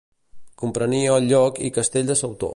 [0.61, 2.49] Comprenia el lloc i castell de Sautó.